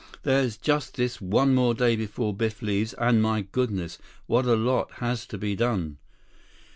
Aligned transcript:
There's 0.23 0.57
just 0.57 0.95
this 0.97 1.21
one 1.21 1.53
more 1.53 1.75
day 1.75 1.95
before 1.95 2.33
Biff 2.35 2.63
leaves, 2.63 2.93
and 2.93 3.21
my 3.21 3.41
goodness, 3.41 3.99
what 4.25 4.45
a 4.47 4.55
lot 4.55 4.93
has 4.93 5.27
to 5.27 5.37
be 5.37 5.55
done!" 5.55 5.99